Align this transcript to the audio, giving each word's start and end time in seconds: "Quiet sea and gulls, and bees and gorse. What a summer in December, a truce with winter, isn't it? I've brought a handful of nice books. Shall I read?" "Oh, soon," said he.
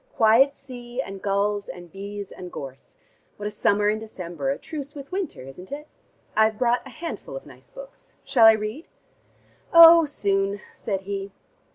"Quiet 0.15 0.57
sea 0.57 0.99
and 0.99 1.21
gulls, 1.21 1.69
and 1.69 1.91
bees 1.91 2.31
and 2.31 2.51
gorse. 2.51 2.95
What 3.37 3.45
a 3.45 3.51
summer 3.51 3.87
in 3.87 3.99
December, 3.99 4.49
a 4.49 4.57
truce 4.57 4.95
with 4.95 5.11
winter, 5.11 5.43
isn't 5.43 5.71
it? 5.71 5.87
I've 6.35 6.57
brought 6.57 6.81
a 6.87 6.89
handful 6.89 7.35
of 7.35 7.45
nice 7.45 7.69
books. 7.69 8.13
Shall 8.23 8.47
I 8.47 8.53
read?" 8.53 8.87
"Oh, 9.71 10.05
soon," 10.05 10.59
said 10.75 11.01
he. 11.01 11.31